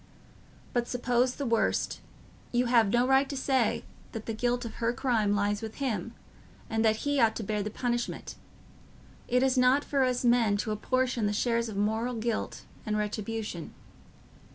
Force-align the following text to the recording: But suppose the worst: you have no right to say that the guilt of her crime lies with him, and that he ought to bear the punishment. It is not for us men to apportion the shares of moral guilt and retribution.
But 0.73 0.87
suppose 0.87 1.35
the 1.35 1.45
worst: 1.45 2.01
you 2.51 2.65
have 2.65 2.89
no 2.89 3.05
right 3.07 3.29
to 3.29 3.37
say 3.37 3.85
that 4.13 4.25
the 4.25 4.33
guilt 4.33 4.65
of 4.65 4.73
her 4.81 4.93
crime 4.93 5.35
lies 5.35 5.61
with 5.61 5.75
him, 5.75 6.15
and 6.71 6.83
that 6.83 6.95
he 7.05 7.19
ought 7.19 7.35
to 7.35 7.43
bear 7.43 7.61
the 7.61 7.69
punishment. 7.69 8.33
It 9.27 9.43
is 9.43 9.59
not 9.59 9.83
for 9.85 10.03
us 10.03 10.25
men 10.25 10.57
to 10.57 10.71
apportion 10.71 11.27
the 11.27 11.33
shares 11.33 11.69
of 11.69 11.77
moral 11.77 12.15
guilt 12.15 12.63
and 12.83 12.97
retribution. 12.97 13.75